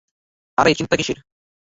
[0.57, 1.17] আরে, চিন্তা কীসের?